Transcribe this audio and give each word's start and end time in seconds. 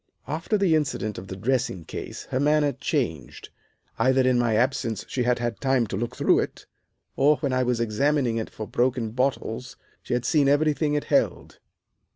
"After 0.27 0.57
the 0.57 0.73
incident 0.73 1.19
of 1.19 1.27
the 1.27 1.35
dressing 1.35 1.85
case 1.85 2.23
her 2.31 2.39
manner 2.39 2.71
changed. 2.71 3.49
Either 3.99 4.27
in 4.27 4.39
my 4.39 4.55
absence 4.55 5.05
she 5.07 5.21
had 5.21 5.37
had 5.37 5.61
time 5.61 5.85
to 5.85 5.95
look 5.95 6.15
through 6.15 6.39
it, 6.39 6.65
or, 7.15 7.37
when 7.37 7.53
I 7.53 7.61
was 7.61 7.79
examining 7.79 8.37
it 8.37 8.49
for 8.49 8.65
broken 8.67 9.11
bottles, 9.11 9.77
she 10.01 10.15
had 10.15 10.25
seen 10.25 10.49
everything 10.49 10.95
it 10.95 11.03
held. 11.03 11.59